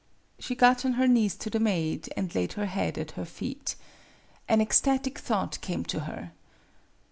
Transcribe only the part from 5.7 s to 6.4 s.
to her.